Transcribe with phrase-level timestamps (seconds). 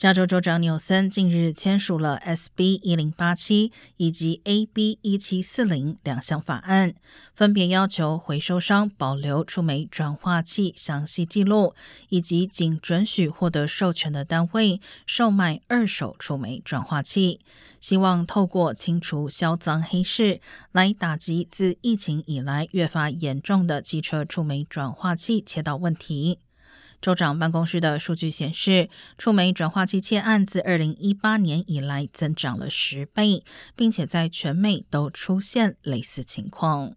[0.00, 6.94] 加州州长纽森近日签署了 SB 一零八七以及 AB 一七四零两项法案，
[7.34, 11.74] 分别要求回收商保留触媒转化器详细记录，
[12.08, 17.40] 以及仅准许获得授权的单位售卖二手触媒转化器，
[17.78, 20.40] 希望透过清除销赃黑市，
[20.72, 26.38] 来打击自疫情以来越发严重的汽车触媒转化器窃盗问题。
[27.00, 33.42] 州长办公室的数据显示，触媒转化器窃案自二零一八年以来增长了十倍，
[33.74, 36.96] 并且在全美都出现类似情况。